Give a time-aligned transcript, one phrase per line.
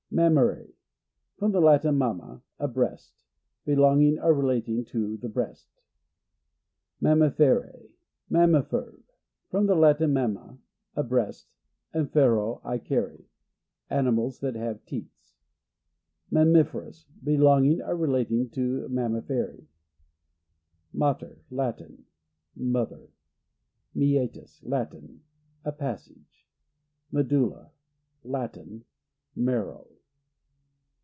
[0.13, 0.73] Mammary.—
[1.37, 3.23] From the Latin, mamma, a breast.
[3.63, 5.69] Belonging or relating to the breast.
[7.01, 7.79] MammifervE—
[9.51, 10.33] From the Latin, mam.
[10.33, 10.57] ma,
[10.97, 11.55] a breast,
[11.93, 13.29] and fero, I carry.
[13.89, 15.07] Animals that have teat*.
[16.29, 19.65] Mammiferous— Belonging or relating to mammilerffi.
[20.91, 22.03] Mater.— Latin.
[22.53, 23.07] Mother.
[23.95, 25.21] Meatus.— Latin.
[25.63, 26.45] A passage.
[27.13, 27.71] Medulla.—
[28.25, 28.83] Latin.
[29.37, 29.87] Marrow.